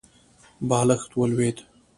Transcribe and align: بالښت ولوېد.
بالښت 0.69 1.11
ولوېد. 1.19 1.57